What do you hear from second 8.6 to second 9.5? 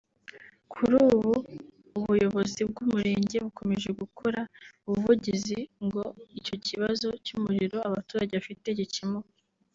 gikemuke